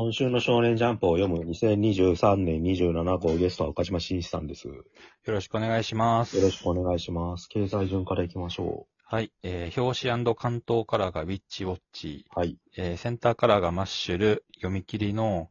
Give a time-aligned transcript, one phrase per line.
[0.00, 4.68] 今週の少年ジャンプを読む2023年27号ゲストは岡島真一さんです。
[4.68, 4.84] よよ
[5.26, 6.40] ろしくお願いします。
[6.40, 7.48] ろしくお願いします。
[7.48, 9.32] 経済順からいきましょはい。
[9.42, 12.38] えー、表紙関東カラーがウィッチウォッチ、う。
[12.38, 12.56] はい。
[12.76, 15.50] えー、センターカラーがマッシュル、読み切りの、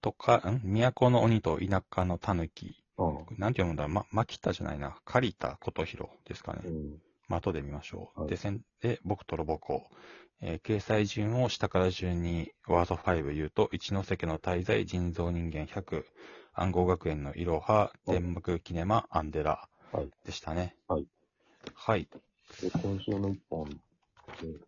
[0.00, 0.62] とか、ん？
[0.64, 2.82] 都の鬼と田舎の狸。
[2.96, 3.38] うん。
[3.38, 4.96] なんて読むんだま、牧田じゃないな。
[5.04, 6.62] 借りたことひろですかね。
[6.64, 6.98] うん。
[7.28, 8.20] まあ、後で見ましょう。
[8.20, 9.86] はいで、せんで、僕とロボコ。
[10.40, 16.04] えー、掲載順を下から順にワード5言うと、一ノ関の滞在、人造人間100、
[16.52, 20.10] 暗号学園のいろは、天幕キネマ、アンデラはい。
[20.26, 20.76] でしたね。
[20.88, 21.06] はい。
[21.74, 22.08] はい。
[22.60, 23.78] で、今週の一本で、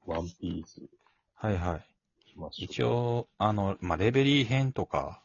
[0.07, 0.81] ワンピース
[1.35, 1.87] はいはい。
[2.59, 5.23] 一応、あの、まあ、レベリー編とか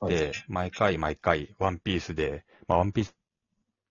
[0.00, 3.14] はい、で、毎回毎回、ワンピースで、まあ、ワンピース、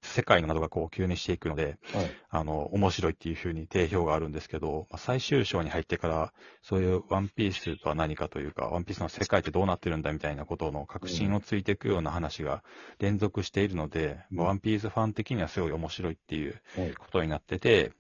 [0.02, 2.10] 世界の謎がこう急にしていくので、はい。
[2.30, 12.64] あの、面白いっていう風に定評があるんですけど、まあ、最終章に入ってから、そういうワンピースとは何かというか、ワンピースの世界ってどうなってるんだみたいなことの確信をついていくような話が
[13.00, 16.94] 連続しているので、まあワンピースファン的にはすごい面白いっていうはい。
[16.94, 17.92] ことになってて、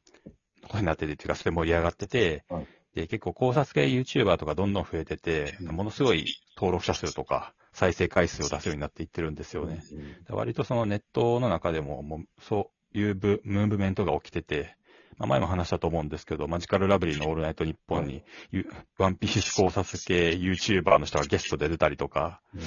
[0.64, 9.82] ことになっててっていうか、それ盛り上がってて、はいで、結構考察系 YouTuber とかどんどん増えてて、うんものすごい登録者数とか再生回数を出すようになっていってるんですよね。
[10.30, 10.36] うん。
[10.36, 14.76] 割とそのネットの中でも、もうそういうブムーブメントが起きてて、
[15.18, 22.62] まあ、前も話したと思うんですけど、マジカルラブリーのオールナイトニッポンに、ゆワンピース考察系 YouTuber の人がゲストで出たりとか、うん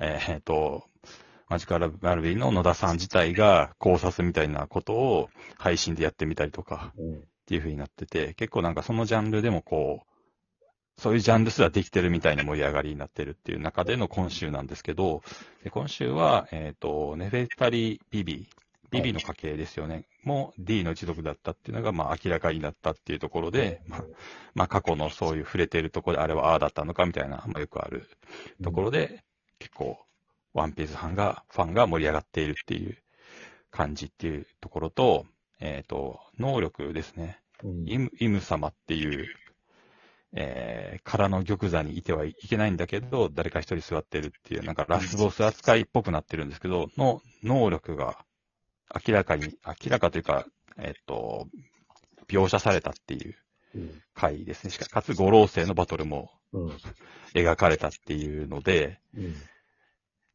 [0.00, 0.84] えーえーと、
[1.50, 7.14] マジカルラブリーの野田さん自体が考察みたいなことを配信でやってみたりとかうん。
[7.16, 10.15] っていう風になってて、結構なんかそのジャンルでもこう、
[10.98, 15.22] そういうジャンルすらできてるみたいな盛り上がりになってるっていう中での今週なんですけど、
[15.62, 18.48] で今週は、えっ、と、ネフェタリビビ、
[18.90, 20.06] ビビの家系ですよね。
[20.24, 24.04] も D の一族だったっていうのが、まあ明らかになったっていうところで、まあ、
[24.54, 28.08] まあ過去のそういう触れてるところであれはああだったのかみたいな、まあよくある
[28.62, 29.22] ところで、
[29.58, 29.98] 結構、
[30.54, 32.96] ワンピースファンが、ファンが盛り上がっているっていう
[33.70, 35.26] 感じっていうところと、
[35.60, 37.38] えっ、と、能力ですね。
[37.62, 37.84] うん。
[37.86, 39.28] イム、イム様っていう、
[40.38, 48.18] えー、空の玉座にいてはいけないんだけど、誰か一人座ってるっていう、なんかラスボス扱いっぽくなってるんですけど、の能力が
[49.06, 50.46] 明らかに、明らかというか、
[50.76, 51.48] えっ、と、
[52.28, 53.34] 描写されたっていう
[53.74, 54.02] うん。
[54.14, 54.70] 回ですね。
[54.70, 56.76] しかかつ、五老星のバトルもうん。
[57.34, 59.30] 描かれたっていうので、うん。
[59.30, 59.34] っ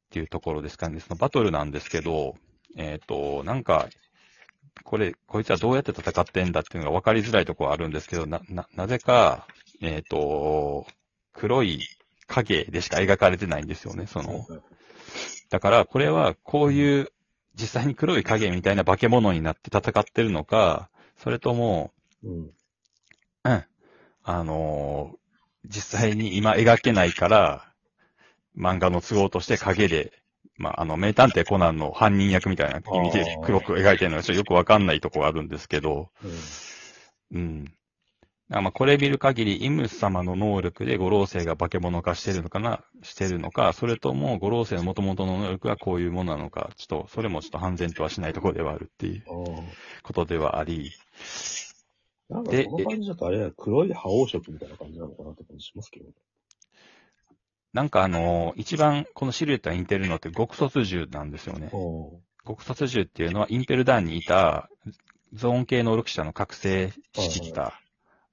[0.09, 0.99] ていうところですかね。
[0.99, 2.35] そのバトルなんですけど、
[2.75, 3.87] えっ、と、なんか、
[4.83, 9.47] これ、こいつはどうやって戦ってんだっていうのが分かりづらいところはあるんですけど、な、な、なぜか、
[9.81, 10.85] えっ、と、
[11.33, 11.81] 黒い
[12.27, 14.45] 影でしか描かれてないんですよね、その。
[15.49, 17.11] だから、これは、こういう、
[17.55, 21.91] 実際に黒い影みたいな化け物になって戦ってるのか、それとも、
[22.23, 22.51] うん。
[23.43, 23.65] うん。
[24.23, 25.21] あのー
[25.65, 27.71] 実際に今描けないから、
[28.57, 30.11] 漫画の都合として影で、
[30.57, 36.09] まあ、あの、名探偵コナンの犯人役みたいな意味で黒く描いてるのがちょっとよくわかんないとこがあるんですけど、
[37.31, 37.39] うん。
[37.39, 37.73] うん。
[38.59, 50.91] まあ、これ見る限り、イムス様の能力で五老星が化け物化してるのかな、してるのか、それとも五老星の元々の能力がこういうものなのか、ちょっと、それもちょっと判然とはしないところではあるっていうあことではあり、
[52.29, 52.33] あ。
[52.33, 56.13] なんかでこの感じだとあれや、黒い覇王色みたいな感じなのかなって感じしますけどね。
[57.71, 61.69] なんかあの、一番このシルエットが似てるのって極卒獣なんですよね。
[61.71, 64.69] お極卒獣っていうのはインペルダーンにいた
[65.33, 67.80] ゾーン系能力者の覚醒しきった、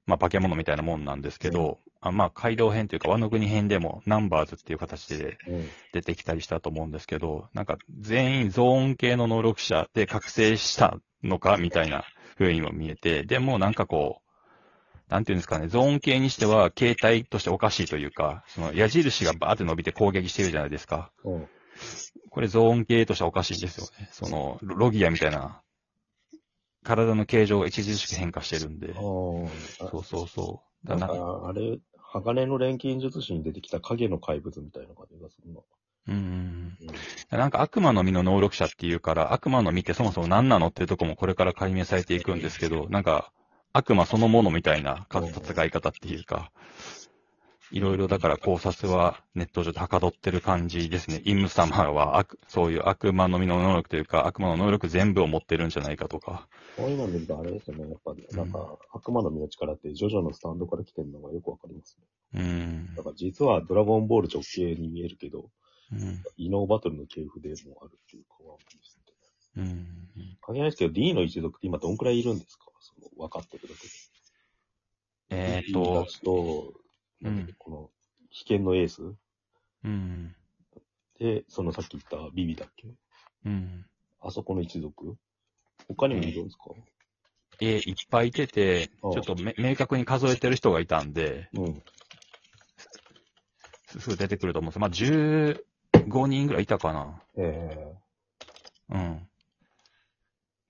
[0.09, 5.69] まあ化け物みたいなもんなんですけど、あまあ街道編というか和の国編でもナンバーズっていう形でうん。
[5.93, 12.05] 出てきたりしたと思うんですけど、なんか全員ゾーン系の能力者で覚醒したのかみたいな
[12.39, 21.11] 風にも見えて、でもなんかこう、なんていうんですかね、ゾーン系にしては形態としておかしいというか、その矢印がバーって伸びて攻撃してるじゃないですか。
[21.25, 21.49] うん。
[22.31, 24.09] これゾーン系としてはおかしいんですよね。
[24.13, 25.61] その、ロロギアみたいな、
[26.89, 28.95] 体の形状が著しく変化してるんで。
[28.95, 29.91] ああ。
[29.91, 30.89] そうそうそう。
[30.89, 35.61] なんかだな、あれ、鋼の錬金術師に出てきた影の怪物みたいな感じがするな。
[36.09, 36.77] うん。
[36.81, 36.85] う
[37.37, 37.39] ん。
[37.39, 43.33] なんか悪魔の実の能力者っていうから、悪魔の実ってそもそも何なのっていうとこもこれから解明されていくんですけど、なんか、
[43.75, 46.51] 悪魔そのものみたいなか戦い方っていうか、
[47.70, 51.20] いろいろだから考察はネット上ではかどってる感じですね。
[51.24, 56.48] イム様は悪、そういう悪魔の実の能力というか、悪魔の能力全部を持ってるんじゃないかとか。
[56.76, 57.91] こういうの見るとあれですよね。
[57.91, 61.98] やっぱ、なんか、悪魔の実の力ってジョジョのスタンドから来てるのがよくわかります
[62.32, 62.41] ね。
[62.41, 63.03] うんだ。
[63.03, 65.50] から実はドラゴンボール直系に見えるけど、
[65.92, 66.22] うん。
[66.36, 69.12] 異能バトルの系譜でもあるっていうか、ワンピースって。
[69.56, 69.86] うん。
[70.41, 72.66] 関係ないですけど、D の一族って今どんくらいいるんですか？
[72.80, 73.88] その分かってるだけで。
[75.30, 75.72] えっ、
[77.22, 77.91] うんこの、
[78.30, 79.03] 危険のエース？
[79.84, 80.34] うん。
[81.18, 82.88] で、そのさっき言ったビビだっけ？
[83.44, 83.84] うん。
[84.20, 85.16] あそこの一族？
[85.88, 86.65] 他にもいるんですか？
[87.60, 91.82] えーいっぱいいてて、ちああょっとめ明確に数えてる人がいたんで、うん。
[93.86, 94.78] すすぐ出てくると思うんです。
[94.78, 97.20] まあ、15人ぐらいいたかな。
[97.36, 97.98] え
[98.91, 99.15] うん。
[99.16, 99.18] っ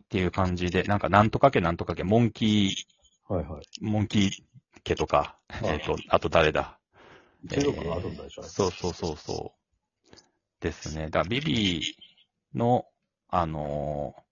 [0.09, 2.75] ていう感じで、なんか、なんとか家なんとか家、モンキ
[3.31, 3.67] えはいはい。
[3.83, 4.31] ー、モンキー
[4.89, 6.79] 家とか、あ えっ、と、あと誰だ
[7.45, 10.17] 一族があるんだでしょ、そうそうそうそう。
[10.61, 11.09] ですね。
[11.11, 11.97] だビビ
[12.55, 12.87] の、
[13.29, 14.29] あのー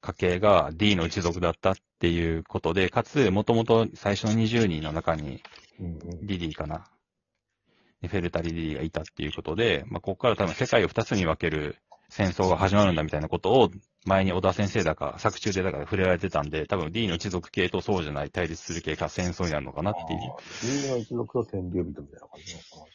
[0.00, 5.42] 家系が D の一族だったっていうことで、かつ、もともと最初の20人の中に
[5.80, 5.88] うんう
[6.22, 6.26] ん。
[6.26, 6.86] リリーかな。
[8.00, 11.76] ネフェルタリリリーがいたっていうことで、まあ、ここから多分世界を二つに分ける
[12.08, 13.70] 戦争が始まるんだみたいなことを、
[14.06, 20.20] 前に小田先生だか、作中でだから触れられてたんで、多分 D の一族系とそうじゃない対立する系が戦争になるのかなっていう。
[20.62, 22.88] 人間の一族と天竜人みたいな感じなのか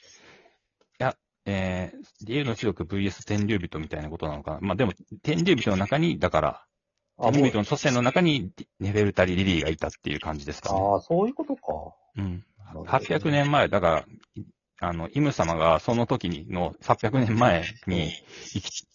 [1.46, 4.60] えー、D の一族 VS 天竜人みたいなことなのかな。
[4.62, 4.94] まあ、でも、
[5.24, 6.66] 天竜人の中に、だから、
[7.18, 7.32] な。
[7.32, 10.80] 天竜人の祖先の中にネフェルタリリリーがいたっていう感じですかね。
[10.80, 11.62] ああ、そういうことか。
[12.16, 12.46] うん。
[12.58, 14.06] なるほどね800年前、だから、
[14.80, 18.12] あの、イム様がその時にの800年前に
[18.54, 18.88] 生き、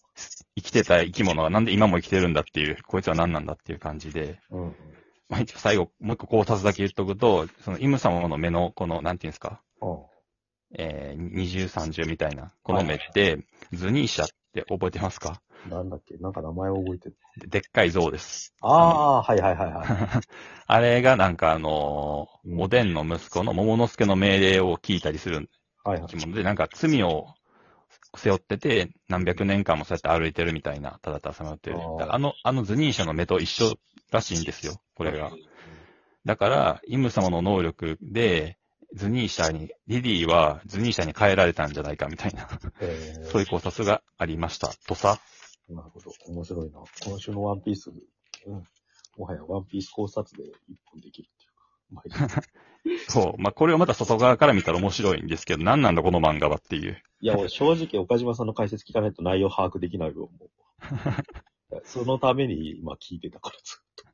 [0.56, 4.76] 生きてた生き物がなんで今も生きてるんだっていう、こいつは何なんだっていう感じで、うんうん。
[5.28, 9.96] まあ、一応最後、もう一個考察だけ言っとくと、そのイム様の目の、この、なんていうんですか、うん。
[10.78, 13.38] えー、二重三重みたいな、この目って、
[13.72, 15.40] ズニーシャって覚えてますか？
[15.68, 16.16] なんだっけ？
[16.18, 17.16] なんか名前覚えてる。
[17.40, 18.54] ででっかい像です。
[18.60, 19.86] ああ、はいはいはいはい。
[20.66, 25.50] あれがなんかあのーうんおでんの息子の桃之助の命令を聞いたりする
[25.84, 26.20] はいはい生き。
[26.26, 27.34] 物で、なんか罪を
[28.16, 31.78] 背負ってて、何百年間もそうやって歩いてるみたいな、ただたださまよってる。
[32.10, 33.74] あの、あのズニーシャの目と一緒
[34.10, 35.30] らしいんですよ、これが。
[36.24, 38.58] だから、イム様の能力で、
[38.94, 42.48] ズニーシャに、リリーはズニーシャに変えられたんじゃないかみたいな、
[42.80, 44.68] えーそういう考察がありました。
[44.86, 45.20] とさ、
[45.68, 46.10] なるほど。
[46.26, 46.82] 面白いな。
[47.04, 48.64] 今週のワンピース、うん。
[49.18, 51.47] もはやワンピース考察で一本できるっていう
[53.08, 53.40] そう。
[53.40, 57.02] まあ、これをまた外側から見たら面白いんですけど、何なんだこの漫画はっていう。
[57.20, 60.50] いや、俺正直岡島さんの解説聞かないと内容把握できないよ、もう。
[61.84, 64.04] そのために今聞いてたからずっと。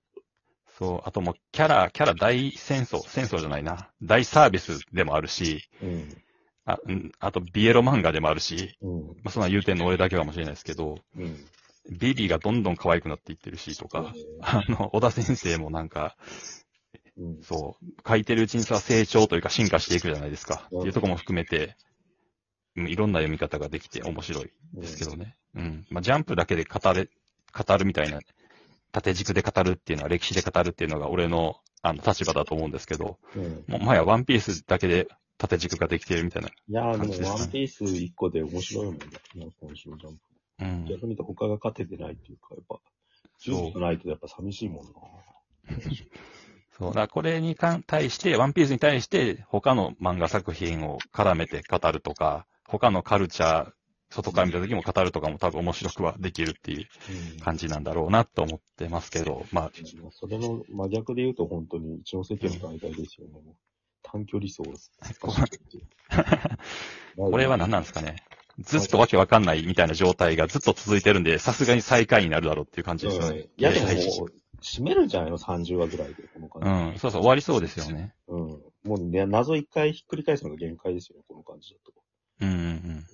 [0.79, 1.00] そう。
[1.05, 3.91] あともう、キャラ、キャラ大戦争、戦争じゃないな。
[4.03, 6.23] 大サービスでもあるし、うん。
[6.65, 9.06] あ、うん、あと、ビエロ漫画でもあるし、うん。
[9.06, 11.37] まあ、そんな言うてんの俺だけかもしれないですけど、うん。
[11.91, 16.17] ビビーがどんどん可愛くなっていってるし、とか、あの、小田先生もなんか、
[17.19, 17.43] うん。
[17.43, 20.69] そう、書いてるうちにさ、成長というか進化していくじゃないですか。
[20.70, 21.76] うんっていうところも含めて、
[22.76, 25.37] うんいろんな読み方ができて面白いですけどね。
[25.55, 25.87] うん。
[25.90, 27.08] まあ、ジャンプだけで語れ、
[27.52, 28.19] 語るみたいな、
[28.90, 33.64] 縦軸で語るっていうのは、歴史で語るっていうのが俺の、あの、立場だと思うんですけど、うん。
[33.69, 35.06] もう、前はワンピースだけで
[35.38, 36.49] 縦軸ができているみたいな。
[36.49, 39.06] いやー、感じですかねでもワンピース一個で面白いもんだ。
[39.34, 40.20] 今週のジャンプ。
[40.61, 40.84] うん。
[40.87, 42.81] 逆に言うと他が勝ててないっていうか、やっぱ、
[43.38, 44.93] そうないとやっぱ寂しいもんな。
[46.79, 46.94] そう。
[46.94, 53.73] だこれにかん対して、ワンピースに対して、他の漫画作品を絡めて語るとか、他のカルチャー、
[54.11, 56.87] 外から見た時も語るとかも多分面白くはできるっていう
[57.35, 57.41] うん。
[57.41, 59.71] 感じなんだろうなと思ってますけど、まあ、ま
[60.09, 63.40] あそれの真逆で言うと本当に一ノ関の大会ですよね。
[64.02, 64.93] 短距離走です。
[67.16, 68.23] これは何なんですかね。
[68.61, 73.38] ずっとわけわかんないみたいな状態がずっと続いてるんで、さすがに最下位になるだろうっていう感じですよね。
[73.38, 73.88] うんいやでも
[74.78, 76.97] いもう、締めるんじゃないの ?30 話ぐらいで、このう感じ。
[76.97, 78.14] ん、そうそう、終わりそうですよね。
[78.28, 78.40] うん。
[78.85, 81.92] もうね、謎一回ひっくり返すのが限界ですよね、この感じだと。
[82.40, 83.04] うんうんうん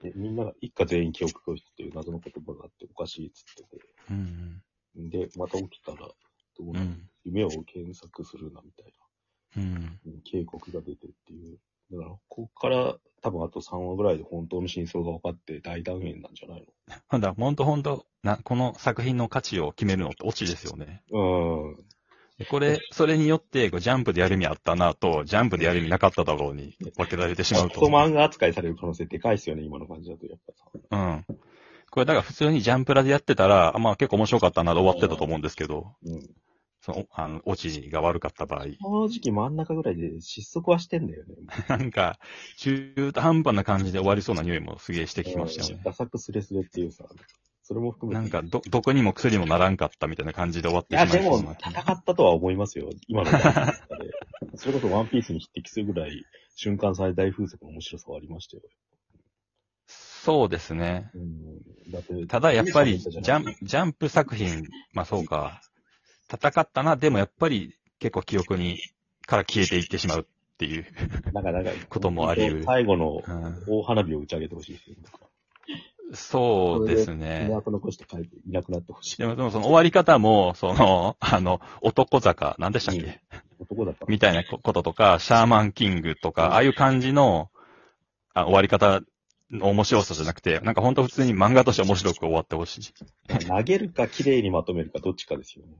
[0.00, 3.84] でみんなが一家全員記憶喪失っていう謎の言葉があっておかしいっつってて。
[4.10, 4.62] うん。
[4.96, 6.14] うんで、また起きたら、ど
[6.60, 7.08] うなる、ん。
[7.24, 8.92] 夢を検索するな、みたい
[9.56, 9.74] うん。
[9.74, 11.58] な、うん警告が出てっていう。
[11.90, 16.68] だから、ここから多分あと3話ぐらいで本当の真相が分かって大断言なんじゃない
[17.08, 21.02] ほん だ、ほんとほんと、な、この作品の価値を決めるのってオチですよね。
[21.10, 21.76] のうん。
[22.38, 27.80] でこれ、それによって、こうジャンプでやる意味あったなと、ジャンプでやる意味なかっただろうに分けられてしまうと。
[27.80, 31.24] 漫画扱いされる可能性でかいですよね、今の感じだと、やっぱさ。
[31.28, 31.38] うん。
[31.90, 36.30] これだから普通にジャンプラでやってたら、あまあ結構面白かったなで終わってたと思うんですけど、うん。
[36.80, 38.66] その、あの、オチが悪かった場合。
[38.80, 41.34] 正直真ん中ぐらいで失速はしてんだよね。
[41.68, 42.18] なんか、
[42.56, 45.82] 中途半端な感じで終わりそうな匂いもすげえしてきましたよね。
[45.84, 47.04] ダサくスレスレっていうさ、
[47.68, 48.22] それも含めて。
[48.32, 52.88] なんか、ど、どこにも薬にもならんかったみたいな感じで終わっいや、てしまいでも戦ったとは思いますよ。
[53.08, 53.74] 今の段階で。
[54.56, 56.24] それこそワンピースに匹敵するぐらい、
[56.56, 58.62] 瞬間最大風速の面白さはありましたよ。
[59.86, 61.10] そうですね。
[61.14, 61.92] うん。
[61.92, 64.62] だって、ただやっぱり、ジジャンプ、ジャンプ作品、
[64.94, 65.60] まあそうか、
[66.32, 68.80] 戦ったな、でもやっぱり結構記憶に、
[69.26, 70.86] から消えていってしまうっっていう。
[71.32, 74.96] なんか、なんか、こともあり得る最後のうん大花火を打ち上げてほしいですよ。
[76.14, 77.50] そうです爪ね。
[77.54, 79.18] 痕残して帰っていなくなってほしい。
[79.18, 83.14] でも、でもその終わり方も、その、 あの、男坂、何でしたっけ、うん
[83.60, 84.06] 男だったら。
[84.08, 87.50] みたいなこととか、シャーマンキングとか、うんああいう感じの、
[88.32, 89.00] あ終わり方
[89.50, 93.46] の面白さじゃなくて、なんか本当普通に漫画として面白く終わってほしい。
[93.46, 95.72] 投げるか綺麗にまとめるかどっちかですよね。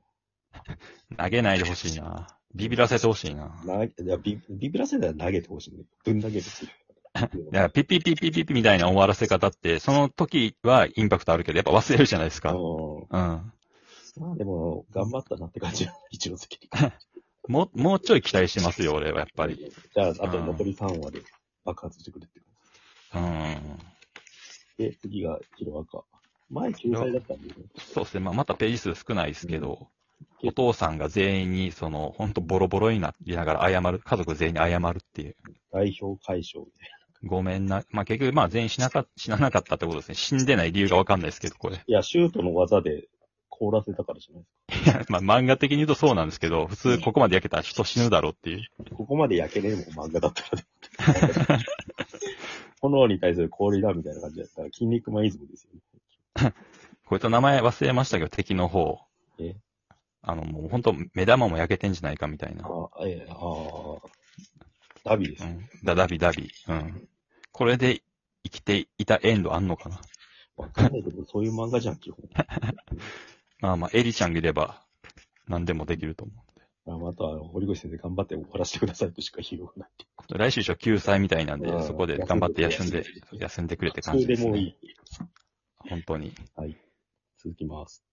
[1.17, 2.27] 投げないでほしいな。
[2.55, 3.63] ビビらせてほしいな。
[3.65, 5.85] な、いやビビビらせたら投げてほしいね。
[6.05, 6.71] ぶん投げるっていう。
[7.27, 12.53] だからピッピッピッピッピッピみたいな終わらせ方って、その時はインパクトあるけど、やっぱ忘れるじゃないですか。
[12.53, 13.07] うんうん。
[13.11, 16.59] まあでも、頑張ったなって感じは、 一ノ関。
[17.49, 19.57] もう、もうちょい期待してますよ、俺はやっぱり。。
[19.57, 21.23] じゃあ、あと残り3話で
[21.65, 22.41] 爆発してくれって。
[23.15, 23.79] うん。
[24.77, 26.05] で、次がヒロアカ。
[26.51, 27.55] 前救済だったんでね。
[27.77, 28.21] そうですね。
[28.21, 29.87] まあ、またページ数少ないですけど、うん
[30.45, 35.37] お父さんが全員に、その、ほんとボロボロになりながら謝る、家族全員に謝るっていう。
[35.73, 36.71] 代表解消で。
[37.25, 37.85] ごめんな。
[37.91, 40.15] まあ、結局、まあ、全員死なか、死ななかったってことですね。
[40.15, 41.83] 死んでない理由がわかんないですけど、これ。
[41.87, 43.09] いや、シュートの技で
[43.49, 44.45] 凍らせたからじゃない
[44.85, 48.61] でいや、まあ、漫画的に言うとそうなんですけど、普通ここまで焼けたら人死ぬだろうっていう。
[48.61, 48.97] すか。
[48.97, 50.43] ここまで焼けねえもん、漫画だった
[51.07, 51.65] らね。
[52.81, 55.73] 炎に対する氷だみたいな感じだったら、筋肉マンイズムですよ
[56.45, 56.55] ね。
[57.07, 59.01] こいつの名前忘れましたけど、敵の方。
[59.39, 59.57] え？
[60.23, 62.65] あの、もう本当目玉も焼けてんじゃないかみたいな。
[62.65, 63.39] あ、ええ、ああ、
[65.09, 65.47] ダビですう。
[65.47, 65.69] ん。
[65.85, 66.51] ダダビダビ。
[66.69, 67.09] うん。
[67.53, 68.03] これで
[68.45, 70.01] 生きていたエンドあんのかな？
[70.57, 72.19] わかんないけど、そういう漫画じゃん、基本。
[73.61, 74.85] まあまあ、エリちゃんがいれば、
[75.47, 76.33] 何でもできると思
[76.87, 79.91] あまああとは、堀越先生頑張って終わらせてくださいとしか言いようがない。
[80.31, 80.39] う。
[80.39, 84.49] 来週一応救済みたいなんでう、んそこで頑張って休んで、休んでくれって感じです、ね。
[84.49, 84.77] 普通でもいい。
[85.91, 86.33] 本当に。
[86.57, 86.77] はい。
[87.39, 88.05] 続きます。